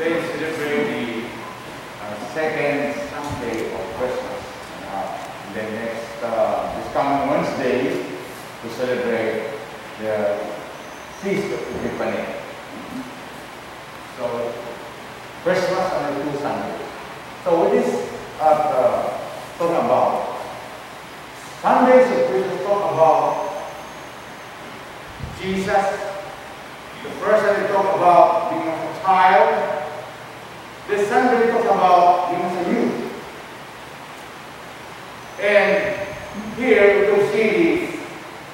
Today 0.00 0.22
celebrate 0.32 0.84
the 0.88 1.28
uh, 2.00 2.28
second 2.32 2.94
Sunday 3.10 3.68
of 3.74 3.84
Christmas. 3.98 4.40
Uh, 4.88 5.28
then 5.52 5.74
next, 5.74 6.22
uh, 6.22 6.74
this 6.74 6.90
coming 6.94 7.28
Wednesday, 7.28 8.06
to 8.62 8.70
celebrate 8.70 9.52
the 10.00 10.40
Feast 11.20 11.52
of 11.52 11.84
Epiphany. 11.84 12.24
So, 14.16 14.54
Christmas 15.42 15.92
and 15.92 16.16
the 16.16 16.32
two 16.32 16.38
Sundays. 16.38 16.80
So, 17.44 17.60
what 17.60 17.74
is 17.74 18.10
uh, 18.40 18.44
uh, 18.44 19.20
talking 19.58 19.84
about? 19.84 20.40
Sundays 21.60 22.10
of 22.10 22.26
Christmas 22.30 22.62
talk 22.62 22.92
about 22.94 23.52
Jesus. 25.42 25.84
The 27.02 27.10
first 27.20 27.44
Sunday 27.44 27.68
talk 27.68 27.96
about 27.96 28.50
being 28.50 28.66
a 28.66 29.00
child. 29.04 29.79
This 30.90 31.06
Sunday 31.06 31.52
talk 31.52 31.66
about 31.66 32.34
a 32.34 32.68
youth. 32.68 33.12
And 35.38 36.08
here 36.56 36.84
you 36.98 37.14
can 37.14 37.32
see 37.32 37.48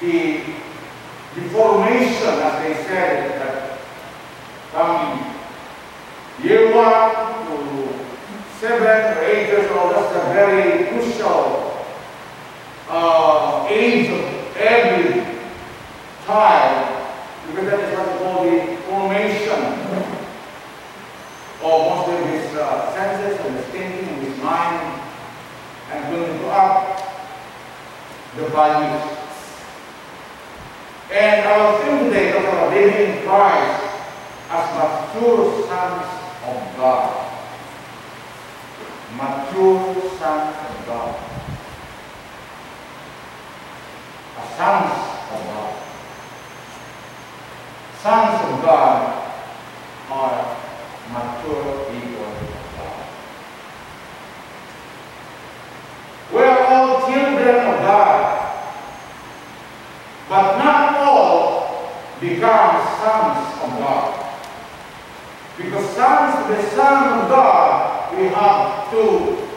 the, 0.01 0.07
the, 0.07 1.41
the 1.41 1.49
formation, 1.49 2.29
as 2.29 2.63
they 2.63 2.75
said, 2.85 3.41
that 3.41 3.79
from 4.71 5.35
year 6.45 6.75
one 6.75 7.47
to 7.47 8.05
seven 8.61 9.17
or 9.17 9.25
eight 9.25 9.47
years 9.47 9.71
old, 9.71 9.95
that's 9.95 10.15
a 10.15 10.35
very 10.35 10.89
crucial 10.89 11.87
uh, 12.91 13.67
age 13.71 14.11
of 14.11 14.57
every 14.59 15.25
child, 16.27 17.09
because 17.49 17.71
that 17.71 17.81
is 17.81 17.99
what 17.99 18.13
we 18.13 18.19
call 18.19 18.45
the 18.45 18.77
formation 18.83 19.87
of 21.63 22.07
most 22.07 22.09
of 22.09 22.29
his 22.29 22.55
uh, 22.55 22.93
senses 22.93 23.41
and 23.45 23.57
his 23.57 23.65
thinking, 23.67 24.21
his 24.21 24.37
mind, 24.43 25.03
and 25.93 26.11
building 26.11 26.45
up 26.51 27.01
the 28.37 28.47
values. 28.49 29.17
And 31.11 31.47
our 31.47 31.83
theme 31.83 32.05
today 32.05 32.33
talks 32.33 32.49
about 32.49 32.75
living 32.75 33.17
in 33.17 33.27
Christ 33.27 33.83
as 34.51 34.67
mature 34.77 35.67
sons 35.67 36.07
of 36.45 36.77
God. 36.77 37.33
Mature 39.17 40.11
sons 40.19 40.57
of 40.69 40.87
God. 40.87 41.17
As 44.39 44.49
sons 44.57 44.93
of 45.33 45.47
God. 45.47 45.83
Sons 48.03 48.53
of 48.53 48.63
God 48.63 49.33
are 50.11 50.56
mature 51.13 51.87
people 51.91 52.25
of 52.25 52.77
God. 52.77 53.07
We 56.33 56.43
are 56.43 56.67
all 56.67 57.07
children 57.07 57.57
of 57.57 57.79
God, 57.81 58.67
but 60.29 60.59
not 60.59 60.97
all 60.97 61.93
become 62.21 62.87
sons 62.99 63.63
of 63.63 63.71
God. 63.79 64.23
Because 65.57 65.89
sons, 65.91 66.47
to 66.47 66.55
be 66.55 66.69
son 66.75 67.21
of 67.21 67.29
God, 67.31 68.15
we 68.17 68.25
have 68.29 68.91
to 68.91 69.49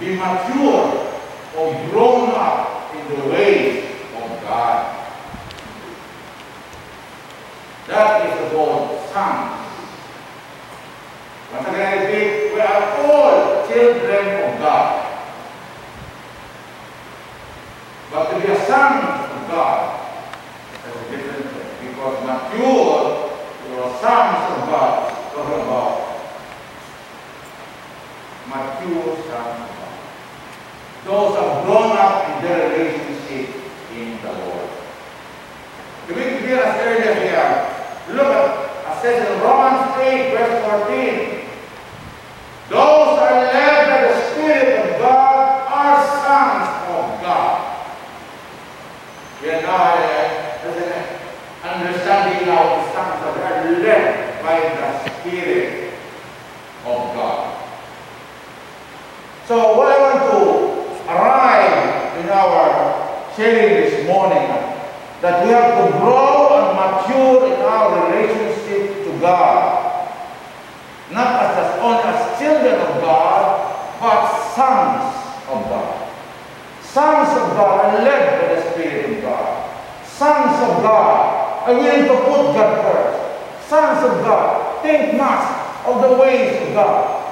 be 0.00 0.16
mature 0.16 1.08
or 1.56 1.90
grown 1.90 2.30
up 2.30 2.94
in 2.94 3.08
the 3.08 3.28
ways 3.28 3.84
of 4.16 4.42
God. 4.42 4.98
That 7.88 8.26
is 8.26 8.50
the 8.50 8.56
word 8.56 9.10
sons. 9.12 9.61
Again, 11.52 11.74
I 11.74 12.04
repeat, 12.04 12.54
we 12.54 12.60
are 12.60 12.82
all 13.04 13.68
children 13.68 14.26
of 14.40 14.58
God. 14.58 15.12
But 18.10 18.30
to 18.30 18.40
be 18.40 18.52
a 18.52 18.66
son 18.66 19.04
of 19.04 19.48
God, 19.48 20.00
that's 20.72 20.96
a 20.96 21.10
different 21.10 21.44
thing. 21.44 21.88
Because 21.88 22.16
mature, 22.24 23.30
you 23.68 23.74
are 23.82 23.92
sons 24.00 24.40
of 24.52 24.68
God. 24.68 25.12
Talking 25.34 25.60
about 25.60 25.94
mature 28.48 29.16
sons 29.28 29.60
of 29.60 29.68
God. 29.76 29.92
Those 31.04 31.36
have 31.36 31.64
grown 31.66 31.96
up 31.96 32.28
in 32.30 32.44
their 32.44 32.70
relationship 32.70 33.54
in 33.94 34.20
the 34.22 34.32
Lord. 34.32 34.70
To 36.08 36.14
be 36.14 36.20
clear 36.20 36.62
as 36.62 36.80
earlier 36.80 37.14
here, 37.14 38.16
look 38.16 38.26
at, 38.26 38.72
it 38.88 39.02
says 39.02 39.28
in 39.28 39.40
Romans 39.42 39.96
8, 39.98 40.30
verse 40.30 40.56
14, 40.86 41.41
those 42.72 43.18
are 43.20 43.52
led 43.52 43.84
by 43.90 44.00
the 44.08 44.16
Spirit 44.32 44.80
of 44.80 44.98
God 44.98 45.68
are 45.68 46.00
sons 46.24 46.68
of 46.88 47.04
God. 47.20 47.86
We 49.42 49.50
are 49.50 49.60
now 49.60 49.92
uh, 49.92 50.32
understanding 51.68 52.46
now 52.48 52.76
the 52.76 52.92
sons 52.94 53.20
of 53.28 53.34
God 53.36 53.66
are 53.66 53.78
led 53.78 54.42
by 54.42 54.56
the 54.58 55.20
Spirit 55.20 55.92
of 56.86 57.14
God. 57.14 57.62
So 59.46 59.76
what 59.76 59.92
I 59.92 59.98
want 60.00 60.20
to 60.32 61.12
arrive 61.12 62.24
in 62.24 62.30
our 62.30 63.34
sharing 63.36 63.84
this 63.84 64.06
morning 64.06 64.48
that 65.20 65.44
we 65.44 65.52
have 65.52 65.76
to 65.76 65.98
grow 65.98 66.56
and 66.56 66.72
mature 66.80 67.52
in 67.52 67.60
our 67.60 68.08
relationship 68.08 69.04
to 69.04 69.20
God. 69.20 69.92
Not 71.12 71.42
as, 71.44 71.58
as 71.58 71.80
only 71.80 72.02
as 72.08 72.38
children 72.40 72.80
of 72.80 73.02
God, 73.02 74.00
but 74.00 74.54
sons 74.54 75.12
of 75.46 75.60
God. 75.68 76.08
Sons 76.82 77.28
of 77.28 77.56
God 77.56 77.84
are 77.84 78.02
led 78.02 78.40
by 78.40 78.54
the 78.54 78.70
Spirit 78.72 79.18
of 79.18 79.22
God. 79.22 79.70
Sons 80.06 80.56
of 80.62 80.82
God 80.82 81.68
are 81.68 81.74
willing 81.74 82.08
to 82.08 82.16
put 82.24 82.56
God 82.56 82.72
first. 82.82 83.68
Sons 83.68 84.04
God 84.24 84.82
think 84.82 85.14
much 85.14 85.86
of 85.86 86.02
the 86.02 86.16
ways 86.16 86.68
of 86.68 86.74
God. 86.74 87.22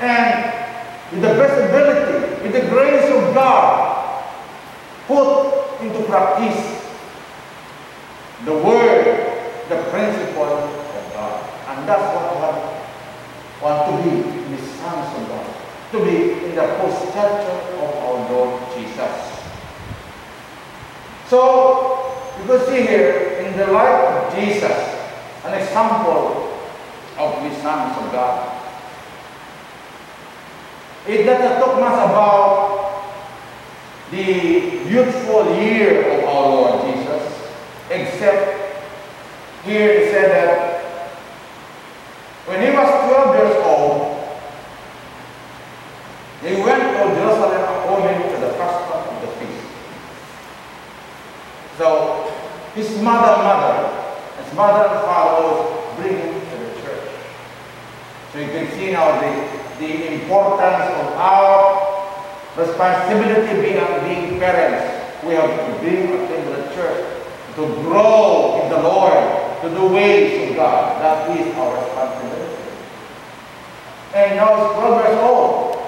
And 0.00 1.12
with 1.12 1.22
the 1.22 1.28
best 1.28 1.56
ability, 1.68 2.42
with 2.42 2.52
the 2.52 2.68
grace 2.68 3.10
of 3.10 3.34
God, 3.34 4.24
put 5.06 5.80
into 5.80 6.02
practice 6.04 6.82
the 8.44 8.54
word, 8.54 9.68
the 9.68 9.82
principle 9.90 10.44
of 10.44 11.12
God. 11.14 11.48
And 11.68 11.88
that's 11.88 12.14
what 12.14 12.24
I 12.24 12.82
want 13.62 14.02
to 14.04 14.10
be, 14.10 14.28
in 14.28 14.56
the 14.56 14.62
sons 14.62 15.20
of 15.20 15.28
God. 15.28 15.46
To 15.92 16.04
be 16.04 16.44
in 16.44 16.54
the 16.54 16.62
posture 16.62 17.20
of 17.20 17.94
our 17.96 18.32
Lord 18.32 18.62
Jesus. 18.74 19.32
So, 21.28 22.12
you 22.40 22.46
can 22.46 22.66
see 22.66 22.82
here 22.82 23.44
in 23.46 23.56
the 23.56 23.66
life 23.68 24.24
of 24.24 24.34
Jesus, 24.34 24.91
an 25.44 25.54
example 25.54 26.56
of 27.18 27.42
the 27.42 27.50
sons 27.60 27.96
of 27.98 28.12
God. 28.12 28.60
It 31.06 31.24
doesn't 31.24 31.60
talk 31.60 31.80
much 31.80 32.10
about 32.10 32.82
the 34.12 34.88
youthful 34.88 35.56
year 35.56 36.18
of 36.18 36.24
our 36.24 36.48
Lord 36.48 36.94
Jesus, 36.94 37.52
except 37.90 38.62
here 39.64 39.90
it 39.90 40.12
said 40.12 40.30
that 40.30 40.51
16 58.82 58.96
or 58.96 59.12
the, 59.20 59.32
the 59.78 60.12
importance 60.14 60.84
of 60.98 61.06
our 61.14 62.18
responsibility 62.56 63.62
being, 63.62 63.78
being 64.04 64.40
parents. 64.40 65.24
We 65.24 65.34
have 65.34 65.50
to 65.50 65.80
be 65.80 65.96
in 66.00 66.44
the 66.50 66.74
church, 66.74 67.22
to 67.54 67.62
grow 67.82 68.60
in 68.62 68.70
the 68.70 68.82
Lord, 68.82 69.62
to 69.62 69.68
do 69.70 69.94
ways 69.94 70.50
of 70.50 70.56
God. 70.56 71.00
That 71.00 71.38
is 71.38 71.54
our 71.54 71.84
responsibility. 71.84 72.62
And 74.14 74.36
now 74.36 74.66
it's 74.66 74.74
Proverbs 74.74 75.20
old. 75.22 75.78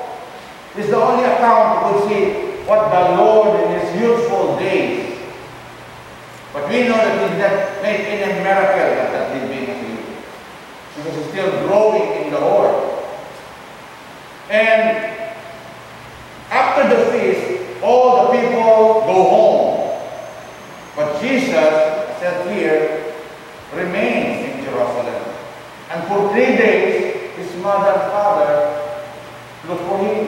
It's 0.76 0.88
the 0.88 0.96
only 0.96 1.24
account 1.24 1.94
we 1.94 2.00
could 2.00 2.08
see 2.08 2.64
what 2.66 2.90
the 2.90 3.20
Lord 3.20 3.60
in 3.60 3.80
his 3.80 4.00
youthful 4.00 4.56
days. 4.56 5.18
But 6.52 6.68
we 6.68 6.84
know 6.84 6.96
that 6.96 7.20
he 7.20 7.34
did 7.34 7.38
not 7.42 7.82
make 7.82 8.00
any 8.06 8.42
miracle 8.42 8.94
that, 8.94 9.10
that 9.12 9.42
he 9.42 9.48
did. 9.48 9.63
Because 10.96 11.16
he's 11.16 11.28
still 11.28 11.50
growing 11.66 12.24
in 12.24 12.32
the 12.32 12.40
Lord. 12.40 13.00
And 14.50 15.26
after 16.50 16.88
the 16.88 17.10
feast, 17.10 17.82
all 17.82 18.26
the 18.26 18.38
people 18.38 18.52
go 18.52 19.24
home. 19.24 20.00
But 20.96 21.20
Jesus, 21.20 21.50
said 21.52 22.54
here, 22.54 23.14
remains 23.74 24.50
in 24.50 24.64
Jerusalem. 24.64 25.22
And 25.90 26.06
for 26.08 26.32
three 26.32 26.56
days, 26.56 27.36
his 27.36 27.62
mother 27.62 27.90
and 27.90 28.10
father 28.12 29.02
look 29.68 29.80
for 29.80 29.98
him. 29.98 30.26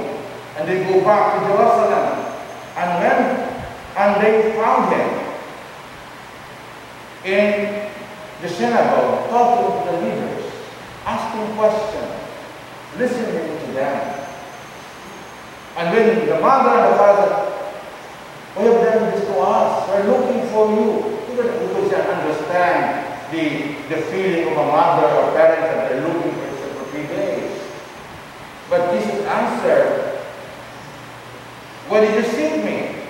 And 0.57 0.69
they 0.69 0.85
go 0.85 1.05
back 1.05 1.39
to 1.39 1.47
Jerusalem. 1.47 2.27
And 2.77 3.03
when 3.03 3.47
and 3.97 4.23
they 4.23 4.53
found 4.53 4.93
him 4.93 5.09
in 7.25 7.91
the 8.43 8.49
synagogue, 8.49 9.31
talking 9.31 9.87
to 9.87 9.91
the 9.91 10.03
leaders, 10.03 10.36
asking 11.37 11.57
questions, 11.57 12.13
listening 12.99 13.67
to 13.67 13.73
them. 13.73 14.27
And 15.77 15.95
when 15.95 16.27
the 16.27 16.41
mother 16.41 16.71
and 16.71 16.93
the 16.93 16.97
father, 16.97 17.53
we 18.57 18.65
have 18.65 18.81
done 18.81 19.11
this 19.11 19.25
to 19.27 19.39
us? 19.39 19.89
We're 19.89 20.11
looking 20.11 20.49
for 20.49 20.73
you. 20.73 21.13
Because 21.29 21.91
they 21.91 22.01
understand 22.01 23.31
the, 23.31 23.95
the 23.95 24.01
feeling 24.05 24.49
of 24.49 24.57
a 24.57 24.67
mother 24.73 25.07
or 25.07 25.33
parents 25.33 25.69
that 25.69 25.91
they're 25.91 26.09
looking 26.09 26.33
for 26.33 26.47
you 26.47 26.73
for 26.73 26.85
three 26.91 27.07
days. 27.07 27.61
But 28.71 28.95
Jesus 28.95 29.21
answered, 29.27 30.19
Why 31.89 32.01
did 32.01 32.15
you 32.15 32.31
seek 32.31 32.65
me? 32.65 33.03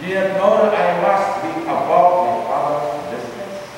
Do 0.00 0.06
you 0.06 0.14
not 0.14 0.36
know 0.38 0.70
that 0.70 0.72
I 0.72 1.02
must 1.02 1.42
be 1.42 1.62
about 1.64 2.24
my 2.24 2.46
Father's 2.48 3.20
business? 3.20 3.68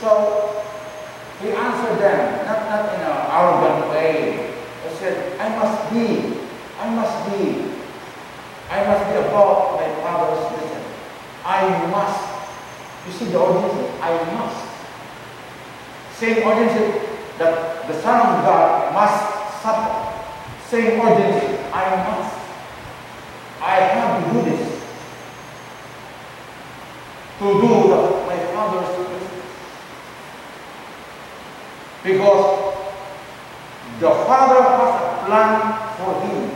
So 0.00 0.60
he 1.40 1.48
answered 1.52 1.96
them, 1.98 2.44
not, 2.44 2.68
not 2.68 2.94
in 2.94 3.00
an 3.00 3.16
arrogant 3.32 3.88
way. 3.90 4.52
He 4.84 4.89
said, 5.00 5.40
I 5.40 5.48
must 5.56 5.92
be, 5.92 6.38
I 6.78 6.94
must 6.94 7.16
be, 7.26 7.64
I 8.70 8.84
must 8.84 9.10
be 9.10 9.16
about 9.16 9.80
my 9.80 9.88
Father's 10.02 10.44
business. 10.52 10.86
I 11.44 11.86
must. 11.90 12.20
You 13.06 13.12
see 13.12 13.32
the 13.32 13.38
audience? 13.40 13.98
I 14.00 14.12
must. 14.34 14.70
Same 16.18 16.46
audience 16.46 16.74
that 17.38 17.88
the 17.88 18.00
Son 18.02 18.20
of 18.20 18.44
God 18.44 18.92
must 18.92 19.62
suffer. 19.62 19.96
Same 20.68 21.00
audience, 21.00 21.42
I 21.72 21.96
must. 21.96 22.36
I 23.62 23.74
have 23.80 24.24
to 24.24 24.32
do 24.32 24.50
this. 24.50 24.80
To 27.38 27.46
do 27.60 27.88
my 28.26 28.38
Father's 28.52 28.96
business. 28.98 29.30
Because 32.04 32.70
the 34.00 34.10
Father 34.10 34.69
plan 35.30 35.62
for 35.96 36.12
him. 36.26 36.50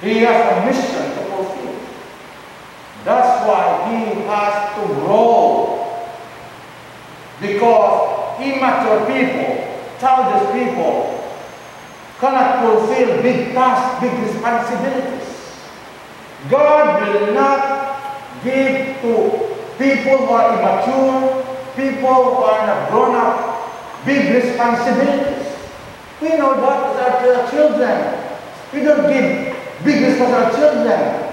He 0.00 0.18
has 0.20 0.38
a 0.52 0.66
mission 0.66 1.04
to 1.16 1.22
fulfill. 1.30 1.74
That's 3.04 3.34
why 3.46 3.64
he 3.90 4.22
has 4.30 4.54
to 4.76 4.94
grow. 5.02 5.82
Because 7.40 8.40
immature 8.40 9.00
people, 9.10 9.50
childish 9.98 10.46
people, 10.54 11.20
cannot 12.20 12.62
fulfill 12.62 13.22
big 13.22 13.52
tasks, 13.52 14.00
big 14.00 14.14
responsibilities. 14.22 15.28
God 16.48 17.02
will 17.02 17.34
not 17.34 17.60
give 18.44 19.00
to 19.02 19.14
people 19.78 20.18
who 20.18 20.32
are 20.32 20.48
immature, 20.54 21.42
people 21.74 22.14
who 22.24 22.42
are 22.44 22.66
not 22.66 22.90
grown 22.90 23.14
up, 23.16 24.06
big 24.06 24.44
responsibilities. 24.44 25.33
We 26.24 26.38
know 26.38 26.56
with 26.56 26.64
our 26.64 27.50
children. 27.50 27.96
We 28.72 28.80
don't 28.80 29.12
give 29.12 29.84
big 29.84 30.02
responsibilities 30.02 30.16
to 30.16 30.34
our 30.34 30.50
children. 30.56 31.24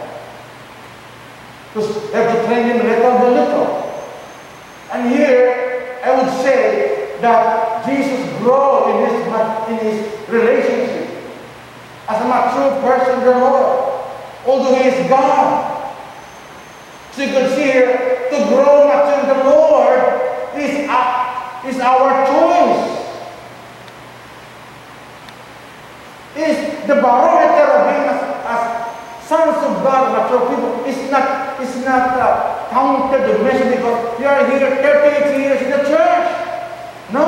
Because 1.73 2.11
have 2.11 2.35
to 2.35 2.45
train 2.45 2.65
him 2.67 2.85
little 2.85 3.17
by 3.17 3.29
little. 3.29 3.81
And 4.91 5.09
here, 5.09 5.97
I 6.03 6.11
would 6.11 6.29
say 6.43 7.17
that 7.21 7.85
Jesus 7.85 8.37
grew 8.39 8.91
in 8.91 9.07
his, 9.07 9.15
in 9.69 9.77
his 9.79 10.29
relationship 10.29 11.07
as 12.09 12.21
a 12.21 12.27
mature 12.27 12.81
person 12.81 13.23
the 13.23 13.39
Lord, 13.39 14.03
although 14.45 14.75
he 14.75 14.89
is 14.89 15.09
God. 15.09 15.95
So 17.13 17.23
you 17.23 17.29
can 17.29 17.49
see 17.55 17.63
here, 17.63 18.27
to 18.29 18.37
grow 18.49 18.87
mature 18.89 19.21
in 19.21 19.37
the 19.37 19.43
Lord 19.45 19.99
is, 20.57 20.89
a, 20.89 21.61
is 21.65 21.79
our 21.79 22.27
choice. 22.27 22.97
Is 26.35 26.87
the 26.87 26.95
barometer 26.95 27.67
of 27.71 27.91
being 27.91 28.07
as, 28.07 28.21
as 28.47 29.27
sons 29.27 29.57
of 29.57 29.83
God, 29.83 30.15
mature 30.15 30.49
people, 30.49 30.83
is 30.85 31.11
not, 31.91 32.71
uh, 32.71 33.43
measured 33.43 33.75
because 33.75 34.19
you 34.19 34.25
are 34.25 34.45
here 34.47 34.69
38 34.79 35.39
years 35.39 35.61
in 35.61 35.69
the 35.71 35.83
church. 35.83 36.27
No. 37.11 37.27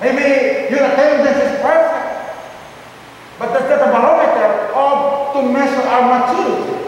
Maybe 0.00 0.72
your 0.72 0.84
attendance 0.84 1.40
is 1.44 1.60
perfect. 1.60 2.08
But 3.38 3.52
that's 3.52 3.68
not 3.68 3.88
a 3.88 3.92
barometer 3.92 4.72
of 4.74 4.96
to 5.34 5.40
measure 5.52 5.86
our 5.86 6.04
maturity. 6.08 6.78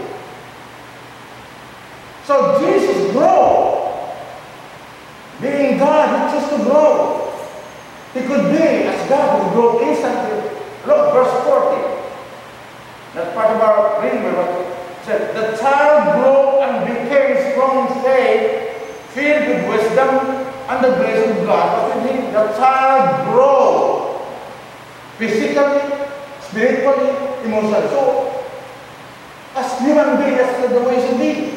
So 2.25 2.59
Jesus 2.61 3.13
grew. 3.13 3.81
Being 5.41 5.79
God, 5.79 6.07
he 6.09 6.39
chose 6.39 6.51
to 6.51 6.65
grow. 6.65 7.33
He 8.15 8.21
could 8.21 8.53
be 8.53 8.63
as 8.89 9.09
God 9.09 9.43
who 9.43 9.51
grow 9.55 9.81
instantly. 9.89 10.51
Look, 10.87 11.13
verse 11.13 11.45
40. 11.45 11.81
That's 13.15 13.35
part 13.35 13.57
of 13.57 13.61
our 13.61 14.03
reading, 14.03 14.23
but 14.23 14.71
said, 15.05 15.30
The 15.41 15.57
child 15.57 16.21
grew 16.21 16.61
and 16.61 16.85
became 16.85 17.53
strong 17.53 17.89
in 17.89 18.03
faith, 18.03 18.77
filled 19.15 19.49
with 19.49 19.69
wisdom, 19.71 20.11
and 20.69 20.85
the 20.85 20.97
grace 20.99 21.31
of 21.31 21.47
God 21.47 21.89
was 21.89 21.97
with 21.97 22.13
him. 22.13 22.33
The 22.35 22.53
child 22.61 23.25
grew 23.33 24.21
physically, 25.17 25.81
spiritually, 26.43 27.09
emotionally. 27.45 27.89
So, 27.89 28.45
as 29.57 29.79
human 29.81 30.19
being, 30.19 30.37
that's 30.37 30.73
the 30.73 30.81
way 30.83 31.09
should 31.09 31.19
be. 31.19 31.57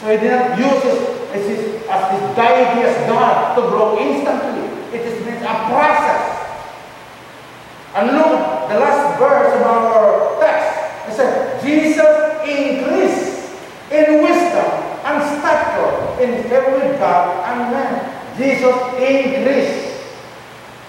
So 0.00 0.10
he 0.10 0.16
did 0.16 0.32
not 0.32 0.58
use 0.58 0.82
his, 0.82 0.98
as 1.30 1.46
his, 1.46 1.86
as 1.86 2.02
his 2.18 2.34
deity 2.34 2.80
as 2.82 2.96
God 3.06 3.54
to 3.54 3.62
grow 3.62 3.96
instantly. 4.00 4.66
It 4.92 5.06
is 5.06 5.22
a 5.22 5.54
process. 5.70 6.32
And 7.94 8.10
look, 8.10 8.68
the 8.68 8.80
last 8.80 9.18
verse 9.20 9.60
of 9.60 9.62
our 9.62 10.11
Jesus 11.62 12.42
increased 12.44 13.50
in 13.90 14.22
wisdom 14.22 14.70
and 15.04 15.22
stature 15.38 16.22
in 16.22 16.42
favor 16.44 16.72
with 16.72 16.98
God 16.98 17.44
and 17.48 17.72
man. 17.72 18.36
Jesus 18.36 18.74
increased. 18.98 19.92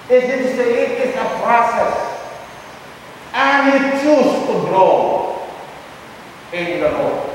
It 0.10 0.24
is, 0.24 0.60
it 0.60 1.08
is 1.08 1.16
a 1.16 1.26
process. 1.42 2.14
And 3.34 3.74
he 3.74 4.04
chose 4.04 4.48
to 4.48 4.68
grow 4.68 5.48
in 6.52 6.82
the 6.82 6.90
Lord. 6.92 7.30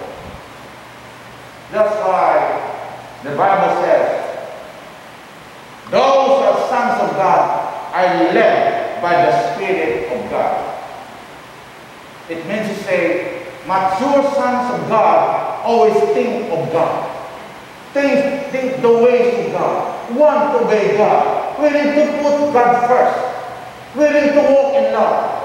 That's 1.72 1.94
why 2.06 3.20
the 3.24 3.36
Bible 3.36 3.82
says, 3.82 4.24
those 5.90 6.42
are 6.44 6.68
sons 6.68 7.02
of 7.02 7.16
God 7.16 7.94
are 7.94 8.32
led 8.32 9.02
by 9.02 9.14
the 9.14 9.54
Spirit 9.54 10.12
of 10.12 10.30
God. 10.30 10.74
It 12.28 12.46
means 12.46 12.68
to 12.68 12.84
say, 12.84 13.37
mature 13.68 14.24
sons 14.32 14.72
of 14.74 14.88
God 14.88 15.62
always 15.64 15.94
think 16.16 16.50
of 16.50 16.72
God. 16.72 17.04
Think, 17.92 18.46
think 18.50 18.80
the 18.80 18.88
ways 18.88 19.46
of 19.46 19.52
God. 19.52 20.16
Want 20.16 20.52
to 20.58 20.64
obey 20.64 20.96
God. 20.96 21.60
Willing 21.60 21.94
to 21.94 22.22
put 22.22 22.52
God 22.52 22.88
first. 22.88 23.96
Willing 23.96 24.32
to 24.32 24.40
walk 24.52 24.74
in 24.74 24.92
love. 24.92 25.38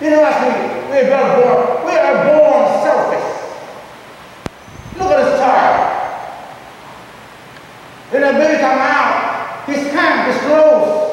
You 0.00 0.10
know, 0.10 0.20
what 0.22 0.34
I 0.34 0.42
mean? 0.42 0.74
we 0.90 0.98
are 1.12 1.42
born, 1.42 1.86
we 1.86 1.92
are 1.92 2.24
born 2.26 2.82
selfish. 2.82 3.30
Look 4.98 5.10
at 5.10 5.24
this 5.24 5.38
child. 5.38 5.78
When 8.10 8.22
a 8.22 8.32
baby 8.32 8.58
come 8.58 8.78
out, 8.78 9.64
his 9.66 9.86
hand 9.92 10.30
is 10.30 10.40
closed. 10.42 11.04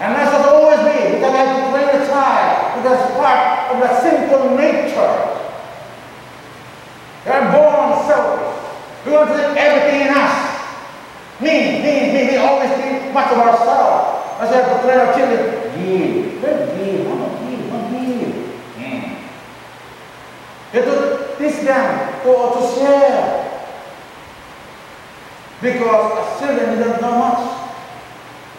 And 0.00 0.14
that's 0.14 0.32
what 0.36 0.52
always 0.52 0.80
be, 0.80 1.14
because 1.16 1.32
I 1.32 1.44
have 1.44 1.56
to 1.56 1.70
train 1.72 2.02
a 2.02 2.06
child, 2.06 2.82
because 2.82 2.98
it's 3.00 3.16
part 3.16 3.72
of 3.72 3.80
the 3.80 4.00
simple 4.02 4.56
nature. 4.56 5.16
They 7.24 7.30
are 7.30 7.48
born 7.52 8.06
selfish. 8.06 9.06
We 9.06 9.12
want 9.12 9.30
to 9.30 9.36
take 9.36 9.56
everything 9.56 10.00
in 10.02 10.12
us. 10.12 10.34
Me, 11.40 11.80
me, 11.80 12.12
me, 12.12 12.30
we 12.32 12.36
always 12.36 12.70
think 12.72 13.14
much 13.14 13.32
of 13.32 13.38
ourselves. 13.38 14.14
That's 14.38 14.50
why 14.50 14.58
I 14.58 14.62
have 14.62 14.76
to 14.76 14.82
train 14.82 14.98
our 14.98 15.14
children. 15.14 15.64
Give, 15.78 16.42
don't 16.42 16.66
give, 16.76 17.06
don't 17.06 17.34
give, 17.48 17.70
don't 17.70 17.88
give. 17.92 18.34
Mm. 18.76 19.18
You 20.74 20.82
have 20.82 20.84
to 20.84 21.38
teach 21.38 21.64
them 21.64 22.22
to, 22.24 22.30
to 22.52 22.74
share. 22.74 23.44
Children, 26.44 26.78
they 26.78 26.84
don't 26.84 27.00
know 27.00 27.18
much. 27.18 27.70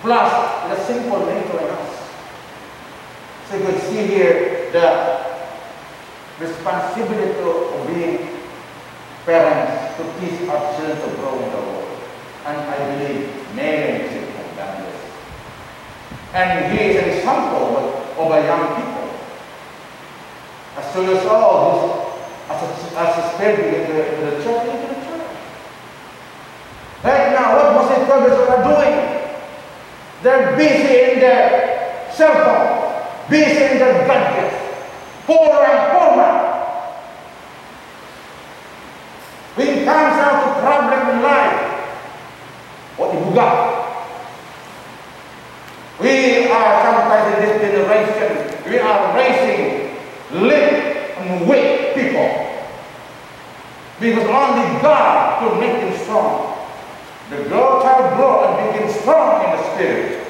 Plus, 0.01 0.69
the 0.69 0.85
simple 0.85 1.19
nature 1.27 1.59
in 1.59 1.69
us. 1.69 2.09
So 3.47 3.57
you 3.57 3.63
can 3.63 3.79
see 3.79 4.07
here 4.07 4.71
the 4.71 5.23
responsibility 6.39 7.39
of 7.41 7.87
being 7.87 8.39
parents 9.23 9.97
to 9.97 10.03
teach 10.19 10.49
our 10.49 10.75
children 10.75 10.97
to 10.97 11.15
grow 11.17 11.37
in 11.43 11.51
the 11.51 11.61
Lord. 11.61 11.85
And 12.47 12.57
I 12.57 12.77
believe 12.97 13.53
many 13.53 13.99
Christians 13.99 14.35
have 14.35 14.57
done 14.57 14.81
this. 14.81 15.01
And 16.33 16.75
he 16.75 16.85
is 16.85 17.03
an 17.03 17.09
example 17.19 17.77
of, 18.17 18.31
a 18.31 18.43
young 18.45 18.81
people. 18.81 19.09
As 20.77 20.91
soon 20.91 21.15
as 21.15 21.23
all 21.27 21.69
this, 21.69 22.49
as 22.49 22.63
a, 22.63 22.99
as 22.99 23.25
a 23.25 23.35
spirit 23.35 23.59
in 23.59 23.95
the, 23.95 24.15
in 24.15 24.25
the 24.25 24.25
the 24.37 24.43
church. 24.43 24.84
Right 27.05 27.33
now, 27.33 27.53
what 27.55 27.85
Muslim 27.85 28.07
brothers 28.07 28.33
are 28.49 28.63
doing? 28.65 28.97
They're 30.23 30.57
busy 30.57 31.13
in 31.13 31.19
their 31.19 32.09
cell 32.11 32.33
phone, 32.33 33.29
busy 33.29 33.61
in 33.61 33.77
their 33.77 34.07
gadgets, 34.07 34.57
poorer 35.27 35.65
and 35.69 35.91
poorer. 35.93 36.33
When 39.53 39.67
it 39.67 39.85
comes 39.85 40.17
down 40.17 40.33
to 40.47 40.61
problem 40.61 41.15
in 41.15 41.21
life, 41.21 41.61
what 42.97 43.13
you 43.13 43.35
got? 43.35 43.85
We 46.01 46.47
are 46.47 46.83
sometimes 46.83 47.35
in 47.35 47.41
this 47.45 47.61
generation, 47.61 48.63
we 48.65 48.79
are 48.79 49.15
raising 49.15 49.95
limp 50.41 51.19
and 51.19 51.47
weak 51.47 51.93
people. 51.93 52.31
Because 53.99 54.25
only 54.25 54.81
God 54.81 55.39
could 55.39 55.59
make 55.59 55.81
them 55.81 56.03
strong. 56.03 56.55
The 57.27 57.37
girl 57.49 57.81
child 57.81 58.17
grow 58.17 58.45
and 58.45 58.71
become 58.71 59.01
strong 59.01 59.45
in 59.45 59.57
the 59.57 59.63
spirit. 59.75 60.25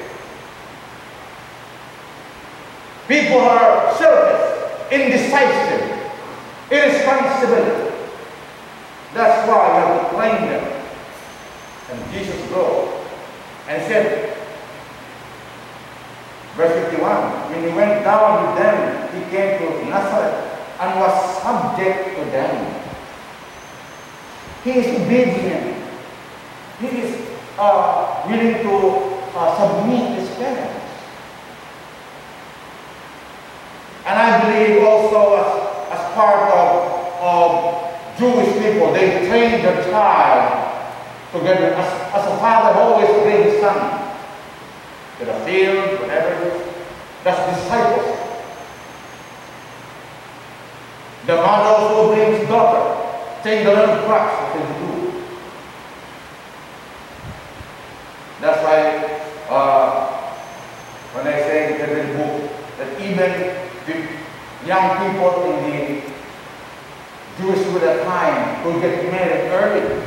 People 3.08 3.38
are 3.38 3.94
selfish, 3.96 4.92
indecisive, 4.92 6.10
irresponsible. 6.70 7.92
That's 9.14 9.48
why 9.48 9.62
we 9.62 9.74
have 9.78 10.10
to 10.10 10.16
train 10.16 10.50
them. 10.50 10.82
And 11.90 12.12
Jesus 12.12 12.50
go 12.50 13.00
and 13.68 13.80
said, 13.86 14.36
verse 16.56 16.90
51, 16.90 17.50
when 17.52 17.62
he 17.62 17.76
went 17.76 18.02
down 18.02 18.42
with 18.42 18.62
them, 18.62 19.14
he 19.14 19.30
came 19.30 19.58
to 19.58 19.84
Nazareth 19.88 20.46
and 20.80 21.00
was 21.00 21.42
subject 21.42 22.16
to 22.18 22.24
them. 22.30 22.82
He 24.64 24.70
is 24.72 25.00
obedient. 25.00 25.76
He 26.80 26.86
is 26.86 27.30
uh, 27.56 28.26
willing 28.26 28.62
to 28.64 29.05
uh, 29.36 29.52
submit 29.56 30.18
his 30.18 30.28
parents. 30.36 30.84
And 34.06 34.18
I 34.18 34.40
believe 34.40 34.82
also 34.84 35.36
as, 35.36 35.98
as 35.98 36.14
part 36.14 36.52
of, 36.52 36.72
of 37.20 38.18
Jewish 38.18 38.52
people, 38.62 38.92
they 38.92 39.26
train 39.28 39.62
their 39.62 39.82
child 39.90 40.66
together. 41.32 41.74
As, 41.74 42.14
as 42.14 42.32
a 42.32 42.36
father 42.38 42.78
always 42.78 43.10
brings 43.22 43.60
son 43.60 44.06
to 45.18 45.24
the 45.24 45.34
field, 45.44 46.00
whatever. 46.00 46.72
That's 47.24 47.60
disciples. 47.60 48.26
The 51.26 51.34
mother 51.34 51.68
also 51.68 52.14
brings 52.14 52.48
daughter, 52.48 53.42
saying 53.42 53.66
the 53.66 53.74
little 53.74 53.96
cracks 54.06 54.40
what 54.40 54.54
they 54.54 54.78
do. 54.78 54.96
That's 58.40 58.62
why 58.62 59.16
uh, 59.48 60.06
when 61.14 61.26
I 61.26 61.38
say 61.40 61.80
in 61.80 62.08
the 62.08 62.14
book 62.18 62.52
that 62.78 63.00
even 63.16 63.56
the 63.86 64.66
young 64.68 64.98
people 64.98 65.44
in 65.44 65.70
the 65.70 66.02
Jewish 67.38 67.60
school 67.60 67.78
at 67.78 68.04
time 68.04 68.64
will 68.64 68.80
get 68.80 69.10
married 69.10 69.50
early 69.52 70.02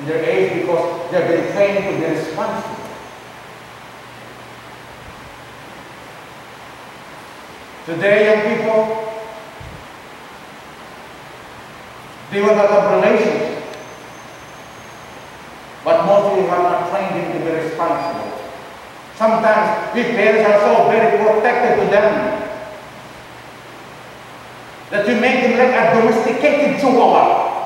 in 0.00 0.06
their 0.06 0.24
age 0.24 0.62
because 0.62 1.10
they've 1.10 1.28
been 1.28 1.52
trained 1.52 1.84
to 1.84 2.06
be 2.06 2.14
responsible. 2.14 2.76
Today, 7.86 8.34
young 8.34 8.56
people, 8.56 9.12
they 12.32 12.42
will 12.42 12.54
have 12.54 13.04
relations, 13.04 13.62
but 15.84 16.04
mostly 16.04 16.46
have 16.48 16.62
not 16.62 16.90
trained 16.90 17.14
them 17.14 17.38
to 17.38 17.44
be 17.44 17.56
responsible. 17.64 18.32
Sometimes 19.14 19.75
we 19.96 20.02
parents 20.12 20.44
are 20.44 20.60
so 20.60 20.90
very 20.92 21.16
protected 21.16 21.80
to 21.80 21.90
them 21.90 22.36
that 24.90 25.06
we 25.08 25.14
make 25.18 25.40
them 25.40 25.56
like 25.56 25.72
a 25.72 25.84
domesticated 25.96 26.78
chihuahua. 26.78 27.56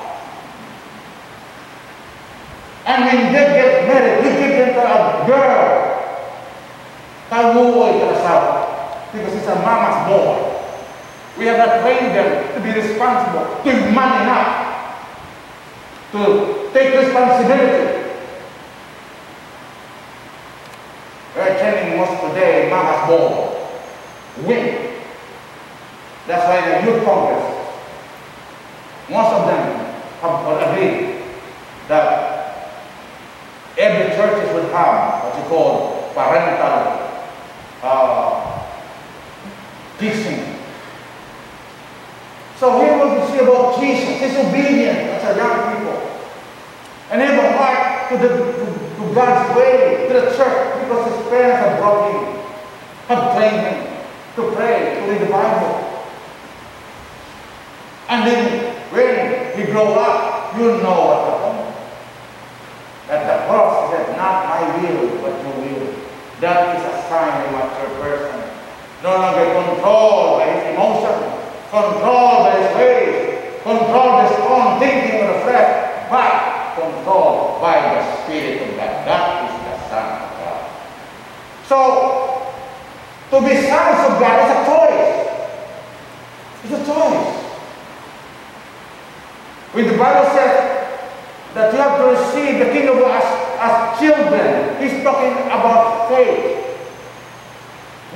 And 2.87 3.05
when 3.05 3.33
they 3.35 3.47
get 3.59 3.87
married, 3.87 4.25
we 4.25 4.31
give 4.39 4.57
them 4.59 4.75
to 4.75 4.83
a 4.87 5.27
girl. 5.27 5.67
Kamuoy 7.31 7.99
ka 7.99 8.07
asawa. 8.15 8.53
Because 9.13 9.35
it's 9.35 9.47
a 9.47 9.57
mama's 9.67 9.99
boy. 10.07 10.51
We 11.37 11.47
have 11.47 11.59
not 11.59 11.83
trained 11.83 12.15
them 12.15 12.55
to 12.55 12.59
be 12.63 12.71
responsible, 12.79 13.59
to 13.63 13.71
be 13.71 13.91
man 13.95 14.23
enough, 14.23 14.51
to 16.13 16.71
take 16.73 16.95
responsibility. 16.95 18.01
We're 21.37 21.57
training 21.59 21.80
most 22.01 22.23
today 22.23 22.71
mama's 22.71 23.07
boy. 23.09 23.57
Women. 24.47 25.03
That's 26.27 26.45
why 26.49 26.61
the 26.65 26.87
youth 26.87 27.05
congress, 27.05 27.45
most 29.11 29.33
of 29.35 29.47
them 29.49 29.95
have 30.21 30.69
agreed 30.69 31.25
that 31.89 32.81
every 33.77 34.15
church 34.17 34.55
would 34.55 34.71
have 34.73 35.25
what 35.25 35.37
you 35.37 35.45
call 35.49 36.11
parental 36.15 37.11
uh, 37.83 38.67
teaching. 39.99 40.57
So 42.57 42.81
here 42.81 42.95
we 42.95 43.27
see 43.33 43.39
about 43.41 43.81
Jesus, 43.81 44.21
his 44.21 44.37
obedience 44.37 45.25
as 45.25 45.35
a 45.35 45.39
young 45.39 45.77
people. 45.77 46.11
And 47.11 47.23
a 47.23 47.53
heart 47.57 48.09
to, 48.11 48.19
the, 48.19 48.29
to, 48.29 48.65
to 48.97 49.15
God's 49.15 49.57
way, 49.57 50.07
to 50.09 50.15
the 50.15 50.37
church, 50.37 50.80
parents 51.31 51.63
have 51.63 51.79
brought 51.79 52.11
him, 52.11 52.43
have 53.07 53.37
trained 53.37 53.63
him 53.63 53.79
to 54.35 54.53
pray, 54.55 54.99
to 54.99 55.13
read 55.13 55.21
the 55.23 55.31
Bible. 55.31 55.91
And 58.09 58.27
then 58.27 58.75
when 58.91 59.57
he 59.57 59.71
grow 59.71 59.95
up, 59.95 60.57
you 60.59 60.67
know 60.83 60.99
what 61.07 61.19
happened. 61.31 61.71
At 63.09 63.23
the 63.27 63.47
cross, 63.47 63.91
said, 63.91 64.17
not 64.17 64.47
my 64.51 64.61
will, 64.83 65.23
but 65.23 65.35
your 65.43 65.55
will. 65.63 65.95
That 66.41 66.75
is 66.75 66.83
a 66.83 66.95
sign 67.09 67.47
of 67.47 67.53
mature 67.55 67.95
person. 68.03 68.51
No 69.03 69.15
longer 69.15 69.47
controlled 69.55 70.41
by 70.41 70.51
his 70.51 70.75
emotions, 70.75 71.23
controlled 71.71 72.51
by 72.51 72.59
his 72.59 72.71
ways, 72.77 73.63
controlled 73.63 74.15
by 74.19 74.27
his 74.27 74.39
own 74.43 74.79
thinking 74.79 75.27
the 75.27 75.39
flesh, 75.47 76.09
but 76.11 76.75
controlled 76.75 77.61
by 77.61 77.79
the 77.79 78.03
Spirit 78.23 78.63
of 78.63 78.77
God. 78.77 79.07
That 79.07 79.51
is 79.51 79.55
the 79.63 79.91
God. 79.95 80.30
So, 81.71 82.51
to 83.31 83.41
be 83.47 83.55
sons 83.55 84.03
of 84.03 84.19
God 84.19 84.43
is 84.43 84.51
a 84.51 84.67
choice. 84.67 85.15
It's 86.65 86.75
a 86.75 86.85
choice. 86.85 87.31
When 89.71 89.87
the 89.87 89.97
Bible 89.97 90.31
says 90.35 90.99
that 91.55 91.73
you 91.73 91.79
have 91.79 91.97
to 91.99 92.07
receive 92.11 92.59
the 92.59 92.73
kingdom 92.73 92.99
as, 93.07 93.23
as 93.63 94.01
children, 94.01 94.83
he's 94.83 95.05
talking 95.05 95.31
about 95.47 96.09
faith. 96.09 96.77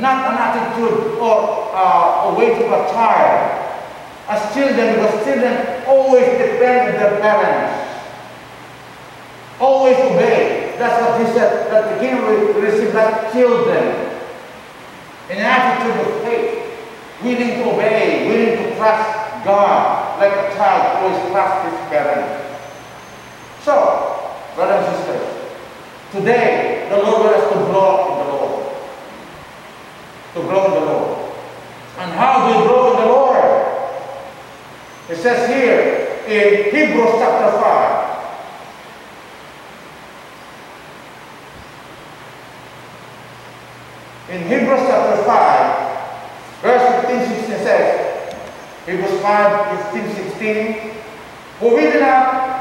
Not 0.00 0.32
an 0.32 0.36
attitude 0.36 1.16
or 1.20 1.70
uh, 1.76 2.30
a 2.30 2.34
way 2.36 2.58
to 2.58 2.66
a 2.66 2.90
child. 2.90 3.86
As 4.26 4.52
children, 4.52 4.96
because 4.96 5.24
children 5.24 5.84
always 5.86 6.26
depend 6.26 6.94
on 6.94 7.00
their 7.00 7.20
parents. 7.20 8.02
Always 9.60 9.96
obey. 9.96 10.63
That's 10.78 11.00
what 11.00 11.20
he 11.20 11.26
said, 11.32 11.70
that 11.70 11.94
the 11.94 12.00
kingdom 12.00 12.24
will 12.24 12.60
receive 12.60 12.94
like 12.94 13.32
children. 13.32 14.10
An 15.30 15.38
attitude 15.38 16.06
of 16.06 16.22
faith, 16.22 16.68
willing 17.22 17.48
to 17.48 17.72
obey, 17.72 18.28
willing 18.28 18.56
to 18.58 18.76
trust 18.76 19.44
God, 19.44 20.18
like 20.18 20.32
a 20.32 20.54
child 20.56 21.04
always 21.04 21.30
trusts 21.30 21.70
his 21.70 21.88
parents. 21.88 22.44
So, 23.62 24.34
brothers 24.54 24.86
and 24.88 24.96
sisters, 24.96 25.28
today 26.12 26.86
the 26.90 26.96
Lord 26.96 27.30
wants 27.30 27.48
to 27.48 27.58
grow 27.64 28.12
in 28.12 28.26
the 28.26 28.32
Lord. 28.32 28.76
To 30.34 30.40
grow 30.42 30.64
in 30.66 30.72
the 30.72 30.92
Lord. 30.92 31.32
And 31.98 32.12
how 32.12 32.48
do 32.48 32.58
we 32.58 32.66
grow 32.66 32.92
in 32.92 33.00
the 33.00 33.06
Lord? 33.06 33.24
It 35.08 35.16
says 35.16 35.48
here 35.48 36.04
in 36.26 36.64
Hebrews 36.74 37.14
chapter 37.18 37.58
5. 37.60 37.93
In 44.34 44.48
Hebrews 44.48 44.80
chapter 44.88 45.22
5, 45.22 46.60
verse 46.60 47.06
15, 47.06 47.38
16 47.38 47.56
says, 47.58 48.34
Hebrews 48.84 49.20
5, 49.20 49.92
15, 49.92 50.24
16, 50.32 50.90
For 51.60 51.76
we 51.76 51.82
did 51.82 52.00
not 52.00 52.54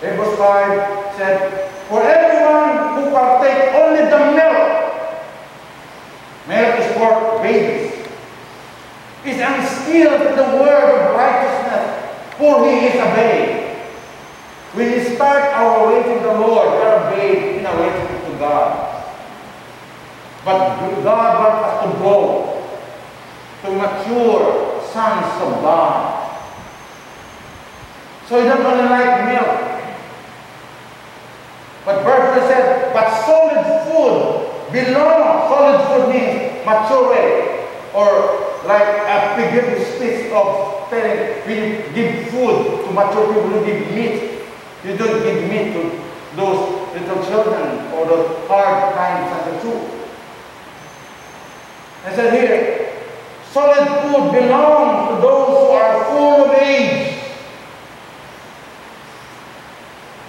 Hebrews 0.00 0.38
5 0.38 1.16
said, 1.16 1.70
For 1.88 2.00
everyone 2.00 3.02
who 3.02 3.10
partake 3.10 3.74
only 3.74 4.02
the 4.02 4.18
milk, 4.38 4.86
milk 6.46 6.78
is 6.78 6.92
for 6.94 7.42
babies, 7.42 8.06
is 9.24 9.40
unskilled 9.40 10.22
in 10.22 10.36
the 10.36 10.62
word 10.62 10.94
of 10.94 11.16
righteousness, 11.16 12.38
for 12.38 12.64
he 12.70 12.86
is 12.86 12.94
a 12.94 13.14
babe. 13.16 13.55
We 14.76 15.00
start 15.16 15.54
our 15.54 15.88
way 15.88 16.02
to 16.02 16.20
the 16.20 16.32
Lord, 16.32 16.68
we 16.68 16.84
are 16.84 17.58
in 17.58 17.64
our 17.64 17.80
way 17.80 17.88
to 17.88 18.38
God. 18.38 19.04
But 20.44 21.02
God 21.02 21.32
wants 21.40 21.66
us 21.66 21.76
to 21.82 21.98
grow, 21.98 22.62
to 23.62 23.70
mature 23.72 24.82
sons 24.92 25.32
of 25.42 25.62
God. 25.62 26.38
So 28.28 28.38
he 28.38 28.46
doesn't 28.46 28.66
only 28.66 28.84
like 28.84 29.24
milk. 29.32 29.76
But 31.86 32.04
Bertha 32.04 32.46
said, 32.46 32.92
but 32.92 33.08
solid 33.24 33.64
food 33.86 34.72
belongs. 34.72 35.48
Solid 35.48 35.78
food 35.88 36.14
means 36.14 36.66
mature 36.66 37.56
or 37.94 38.10
like 38.66 38.86
a 39.08 39.36
figurative 39.36 39.86
speech 39.94 40.30
of 40.32 40.90
telling 40.90 41.46
we 41.46 41.94
give 41.94 42.28
food 42.28 42.84
to 42.84 42.92
mature 42.92 43.32
people, 43.32 43.50
you 43.52 43.64
give 43.64 43.94
meat. 43.94 44.25
You 44.84 44.96
don't 44.96 45.22
give 45.22 45.48
meat 45.50 45.72
to 45.72 46.36
those 46.36 46.94
little 46.94 47.24
children 47.24 47.92
or 47.92 48.06
those 48.06 48.48
hard 48.48 48.94
times 48.94 49.32
and 49.32 49.56
the 49.56 49.60
truth. 49.60 49.96
I 52.04 52.14
said 52.14 52.32
here, 52.34 52.92
solid 53.50 53.86
food 54.02 54.32
belongs 54.32 55.08
to 55.08 55.22
those 55.22 55.48
who 55.48 55.66
are 55.74 56.04
full 56.04 56.44
of 56.44 56.54
age. 56.62 57.22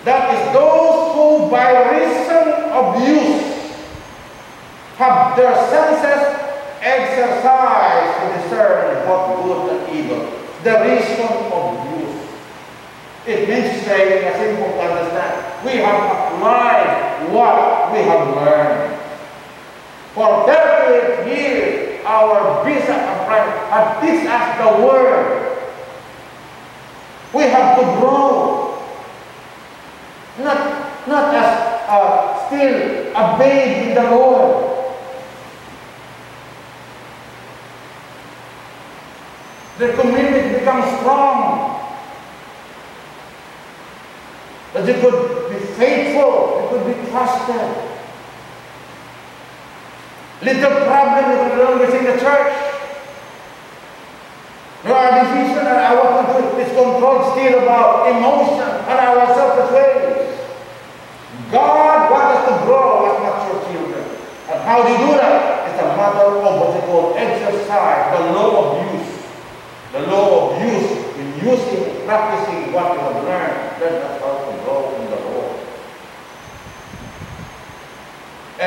That 0.05 0.33
is 0.33 0.53
those 0.53 1.13
who 1.13 1.51
by 1.51 1.91
reason 1.91 2.53
of 2.71 3.07
use 3.07 3.57
have 4.97 5.35
their 5.35 5.53
senses 5.69 6.37
exercised 6.81 8.13
to 8.21 8.41
discern 8.41 9.07
what 9.07 9.43
good 9.43 9.61
and 9.75 9.95
evil. 9.95 10.33
The 10.63 10.73
reason 10.81 11.51
of 11.51 11.91
use. 11.91 11.96
It 13.27 13.49
means 13.49 13.85
saying, 13.85 14.23
as 14.23 14.35
simple 14.39 14.71
to 14.71 14.79
understand, 14.79 15.65
we 15.65 15.71
have 15.83 15.99
applied 15.99 17.27
what 17.29 17.91
we 17.91 17.99
have 17.99 18.35
learned. 18.35 18.97
For 20.13 20.45
38 20.47 21.27
years, 21.27 22.05
our 22.05 22.63
bishop 22.63 22.89
and 22.89 23.27
friend 23.27 23.51
have 23.69 24.01
teach 24.01 24.25
us 24.31 24.45
the 24.57 24.87
word. 24.87 25.57
We 27.33 27.43
have 27.43 27.77
to 27.79 27.83
grow. 27.99 28.81
Not, 30.39 31.07
not 31.07 31.35
as 31.35 31.67
uh, 31.89 32.47
still 32.47 33.11
a 33.13 33.37
babe 33.37 33.89
in 33.89 33.95
the 33.95 34.09
Lord. 34.09 34.67
The 39.79 39.93
community 39.93 40.59
becomes 40.59 40.85
strong. 40.99 41.36
That 44.77 44.85
they 44.85 45.01
could 45.01 45.49
be 45.49 45.57
faithful, 45.73 46.61
they 46.61 46.67
could 46.69 46.85
be 46.85 47.09
trusted. 47.09 47.65
Little 50.45 50.85
problem 50.85 51.79
within 51.81 52.05
the 52.05 52.21
church. 52.21 52.53
There 54.83 54.93
are 54.93 55.17
division 55.17 55.65
and 55.65 55.81
our 55.81 56.21
country 56.21 56.61
is 56.61 56.69
controlled 56.77 57.33
still 57.33 57.63
about 57.63 58.05
emotion 58.05 58.69
and 58.85 58.99
our 59.01 59.17
ways. 59.73 60.37
God 61.51 62.11
wants 62.11 62.37
us 62.37 62.45
to 62.45 62.65
grow 62.65 63.09
as 63.09 63.17
mature 63.25 63.59
children. 63.73 64.05
And 64.53 64.61
how 64.61 64.83
do 64.85 64.91
you 64.93 64.97
do 65.09 65.17
that? 65.17 65.73
It's 65.73 65.81
a 65.81 65.89
matter 65.97 66.37
of 66.37 66.59
what 66.61 66.79
they 66.79 66.85
call 66.85 67.17
exercise, 67.17 68.13
the 68.13 68.31
law 68.31 68.77
of 68.77 68.93
use. 68.93 69.25
The 69.91 70.05
law 70.05 70.53
of 70.53 70.61
use, 70.61 71.07
in 71.17 71.33
using, 71.41 72.05
practicing 72.05 72.71
what 72.71 72.93
you 72.93 72.99
have 72.99 73.23
learned, 73.23 73.81
then 73.81 73.93
that's 74.01 74.21
how 74.21 74.37
to 74.37 74.63
grow 74.63 74.95
in 74.95 75.09
the 75.09 75.15
Lord. 75.15 75.59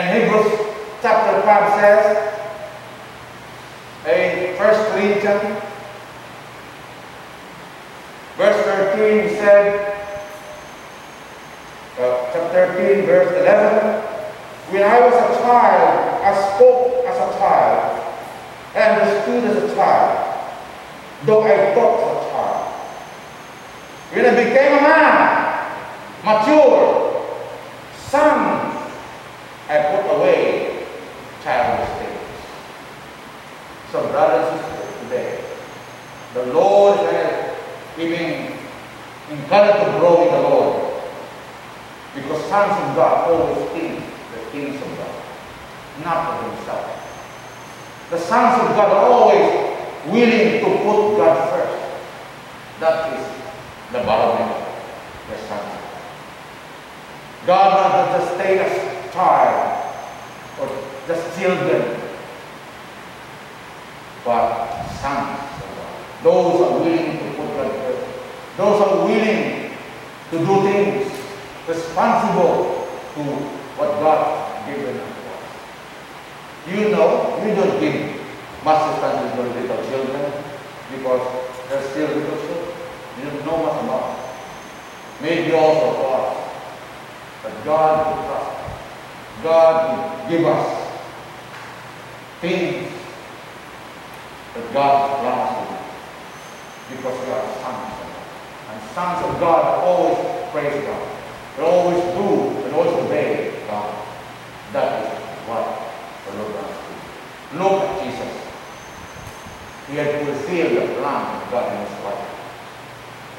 And 0.01 0.17
Hebrews 0.17 0.51
chapter 1.03 1.43
5 1.43 1.79
says, 1.79 2.07
in 4.07 4.57
First 4.57 4.81
Corinthians, 4.93 5.63
verse 8.39 8.65
13 8.65 9.29
he 9.29 9.35
said, 9.35 9.93
uh, 11.99 12.31
chapter 12.33 12.75
13, 12.79 13.05
verse 13.05 13.29
11, 13.43 14.03
when 14.71 14.85
I 14.85 15.01
was 15.01 15.13
a 15.13 15.43
child, 15.43 16.25
I 16.25 16.57
spoke 16.57 17.05
as 17.05 17.17
a 17.19 17.39
child, 17.39 18.25
and 18.77 19.03
understood 19.03 19.45
as 19.45 19.71
a 19.71 19.75
child, 19.75 20.51
though 21.27 21.43
I 21.43 21.75
thought 21.75 22.01
as 22.01 22.27
a 22.27 22.31
child. 22.31 22.73
When 24.15 24.25
I 24.25 24.45
became 24.45 24.79
a 24.79 24.81
man, 24.81 25.65
mature, 26.25 27.37
son, 28.09 28.71
I 29.71 29.79
put 29.95 30.17
away 30.17 30.85
childish 31.45 31.89
things. 31.99 32.19
So, 33.93 34.03
brothers 34.09 34.51
and 34.51 34.61
sisters, 34.67 35.03
today, 35.03 35.45
the 36.35 36.47
Lord 36.47 36.99
is 37.15 37.57
giving 37.97 38.59
encouraged 39.31 39.79
to 39.79 39.99
grow 40.01 40.27
in 40.27 40.35
the 40.35 40.49
Lord. 40.49 40.93
Because 42.17 42.40
sons 42.51 42.73
of 42.73 42.97
God 42.97 43.31
always 43.31 43.71
think 43.71 43.95
the 44.35 44.41
things 44.51 44.75
of 44.75 44.91
God, 44.99 45.15
not 46.03 46.35
of 46.35 46.51
themselves. 46.51 46.99
The 48.11 48.19
sons 48.19 48.61
of 48.63 48.75
God 48.75 48.91
are 48.91 49.07
always 49.07 49.47
willing 50.07 50.59
to 50.59 50.69
put 50.83 51.17
God 51.17 51.49
first. 51.51 51.79
That 52.81 53.15
is 53.15 53.25
the 53.93 53.99
bottom 53.99 54.51
line, 54.51 54.67
the 55.31 55.39
sons. 55.47 55.79
God 57.47 57.71
not 57.71 58.19
just 58.19 58.35
stay 58.35 58.59
as 58.59 59.13
child 59.15 59.95
or 60.61 60.67
just 61.07 61.39
children, 61.39 62.01
but 64.25 64.89
sons 64.99 65.39
of 65.39 65.71
God. 65.79 66.25
Those 66.25 66.61
are 66.63 66.81
willing 66.81 67.13
to 67.17 67.25
put 67.37 67.47
God 67.55 67.71
first. 67.71 68.57
Those 68.57 68.83
are 68.83 69.07
willing 69.07 69.71
to 70.31 70.39
do 70.39 70.63
things 70.63 71.10
responsible 71.68 72.88
to 73.14 73.23
what 73.77 74.01
God 74.01 74.66
given 74.66 75.01
us. 75.01 75.11
You 76.68 76.90
know, 76.90 77.40
you 77.44 77.55
don't 77.55 77.81
give 77.81 78.20
much 78.64 78.92
responsibility 78.92 79.66
to 79.66 79.75
little 79.75 79.90
children 79.90 80.33
because 80.92 81.23
they're 81.68 81.83
still 81.90 82.09
little 82.09 82.37
children. 82.37 82.77
You 83.18 83.25
don't 83.31 83.46
know 83.46 83.57
much 83.64 83.85
about 83.85 84.16
them. 84.16 84.27
Maybe 85.23 85.53
also 85.53 85.94
for 85.94 86.16
us. 86.16 86.37
But 87.42 87.64
God 87.64 88.07
will 88.07 88.25
trust 88.27 88.51
us. 88.51 88.81
God 89.42 89.75
will 89.96 90.29
give 90.31 90.46
us 90.46 90.90
things 92.40 92.92
that 94.55 94.73
God 94.73 95.20
promised 95.20 95.70
to 95.70 96.96
because 96.96 97.27
we 97.27 97.33
are 97.33 97.46
sons 97.61 97.92
of 97.92 98.07
God. 98.09 98.73
And 98.73 98.83
sons 98.90 99.25
of 99.27 99.40
God 99.40 99.85
always 99.85 100.51
praise 100.53 100.85
God. 100.85 101.10
They 101.61 101.66
always 101.66 102.01
do 102.16 102.64
and 102.64 102.75
always 102.75 103.05
obey 103.05 103.53
God. 103.68 103.92
That 104.73 105.05
is 105.05 105.12
what 105.44 105.92
the 106.25 106.40
Lord 106.40 106.55
wants 106.57 106.73
to 106.73 106.88
do. 106.88 107.59
Look 107.61 107.83
at 107.85 108.01
Jesus. 108.01 108.33
He 109.87 109.96
had 109.96 110.25
fulfilled 110.25 110.73
the 110.73 110.94
plan 110.96 111.37
of 111.37 111.51
God 111.51 111.68
in 111.68 111.85
his 111.85 111.92
life. 112.01 112.25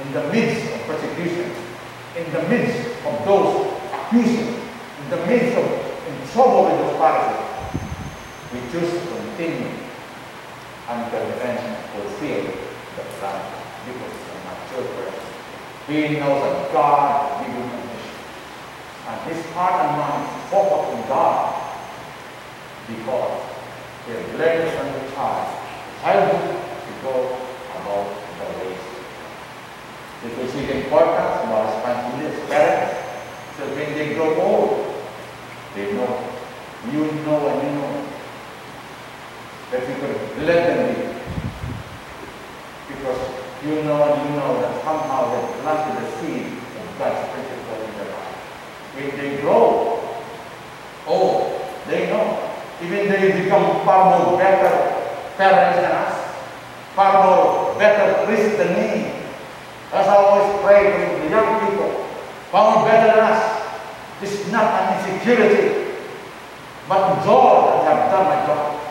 In 0.05 0.13
the 0.13 0.23
midst 0.29 0.69
of 0.69 0.81
persecution, 0.85 1.49
in 2.15 2.31
the 2.31 2.43
midst 2.45 2.93
of 3.09 3.25
those 3.25 3.73
accusing, 3.89 4.53
in 4.53 5.09
the 5.09 5.25
midst 5.25 5.57
of 5.57 5.65
in 6.05 6.27
trouble 6.29 6.69
with 6.69 6.77
those 6.77 6.97
Pharisees, 7.01 7.41
we 8.53 8.59
just 8.69 9.01
continue 9.01 9.81
until 10.89 11.25
the 11.25 11.43
end 11.43 11.77
fulfill 11.89 12.45
the 12.45 13.03
plan 13.17 13.41
because 13.87 14.13
it's 14.13 14.29
a 14.29 14.37
mature 14.45 14.93
person. 14.93 15.25
He 15.87 16.19
knows 16.19 16.43
that 16.43 16.71
God 16.71 17.41
gives 17.41 17.57
him 17.57 17.65
a 17.65 17.81
mission. 17.81 18.11
And 19.11 19.19
his 19.27 19.45
heart 19.51 19.75
and 19.83 19.97
mind 19.99 20.23
focus 20.47 20.95
on 20.95 21.07
God 21.09 21.51
because 22.87 23.43
he 24.07 24.13
has 24.13 24.39
learned 24.39 24.71
from 24.71 24.87
the 24.87 25.11
child, 25.11 25.51
childhood, 25.99 26.55
to 26.55 26.91
go 27.03 27.35
about 27.75 28.07
the 28.39 28.47
ways. 28.63 28.79
If 30.23 30.37
we 30.37 30.47
see 30.47 30.65
the 30.65 30.85
importance 30.85 31.43
our 31.43 31.65
responsibility 31.67 32.39
as 32.39 32.47
parents, 32.47 32.95
so 33.57 33.67
when 33.75 33.91
they 33.97 34.13
grow 34.15 34.31
old, 34.39 34.95
they 35.75 35.91
know. 35.91 36.27
You 36.91 37.11
know 37.27 37.47
and 37.47 37.67
you 37.67 37.71
know 37.75 38.07
that 39.71 39.87
you 39.87 39.95
could 39.99 40.45
let 40.47 40.67
them 40.67 40.95
be. 40.95 41.01
Because 42.87 43.21
you 43.63 43.83
know 43.83 44.01
and 44.07 44.29
you 44.29 44.35
know 44.39 44.61
that 44.61 44.83
somehow 44.83 45.35
they 45.35 45.61
planted 45.61 46.01
the 46.01 46.11
seed 46.17 46.47
of 46.47 46.97
in 46.97 47.30
when 48.95 49.17
they 49.17 49.41
grow 49.41 49.99
old, 51.07 51.61
they 51.87 52.07
know. 52.07 52.49
Even 52.83 53.09
they 53.09 53.43
become 53.43 53.85
far 53.85 54.19
more 54.19 54.37
better 54.37 55.01
parents 55.37 55.81
than 55.81 55.91
us, 55.91 56.35
far 56.95 57.23
more 57.23 57.79
better 57.79 58.25
priests 58.25 58.57
than 58.57 58.73
me. 58.73 59.13
As 59.93 60.07
I 60.07 60.15
always 60.15 60.61
pray 60.63 60.83
to 60.91 61.23
the 61.23 61.29
young 61.29 61.69
people, 61.69 62.07
far 62.51 62.75
more 62.75 62.89
better 62.89 63.15
than 63.15 63.31
us. 63.31 63.61
This 64.19 64.51
not 64.51 64.65
an 64.65 64.99
insecurity, 64.99 65.93
but 66.87 67.23
joy 67.23 67.65
that 67.65 67.87
I 67.87 67.95
have 67.95 68.11
done 68.11 68.25
my 68.29 68.45
job. 68.45 68.81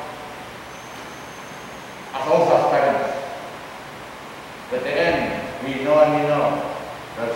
As 2.14 2.28
also 2.28 2.56
as 2.56 2.70
parents. 2.70 3.20
At 4.72 4.82
the 4.82 4.90
end, 4.90 5.20
we 5.64 5.84
know 5.84 5.98
and 6.02 6.14
we 6.14 6.22
know 6.28 6.62
that 7.16 7.34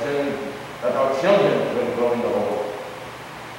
uh, 0.83 0.99
our 0.99 1.21
children 1.21 1.54
and 1.95 2.01
growing 2.01 2.21
the 2.21 2.29
Lord. 2.29 2.67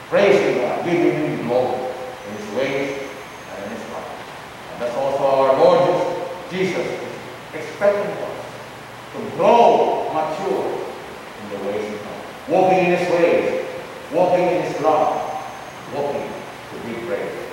Praising 0.10 0.62
God, 0.62 0.86
giving 0.86 1.14
Him 1.14 1.48
glory 1.48 1.92
in 2.28 2.38
His 2.38 2.56
ways 2.56 3.10
and 3.56 3.66
in 3.66 3.78
His 3.78 3.90
life. 3.92 4.74
And 4.74 4.82
that's 4.82 4.96
also 4.96 5.24
our 5.24 5.58
Lord 5.58 6.52
Jesus 6.52 6.86
is 6.86 7.16
expecting 7.54 8.12
us 8.12 8.46
to 9.14 9.38
grow 9.38 10.12
mature 10.14 10.66
in 11.42 11.50
the 11.50 11.66
ways 11.66 11.94
of 11.94 12.04
God. 12.04 12.50
Walking 12.50 12.80
in 12.80 12.98
His 12.98 13.10
ways, 13.10 13.66
walking 14.12 14.48
in 14.48 14.62
His 14.64 14.82
love, 14.82 15.44
walking 15.94 16.30
to 16.72 16.88
be 16.88 16.94
praised. 17.08 17.45